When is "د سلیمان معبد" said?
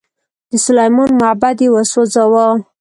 0.49-1.57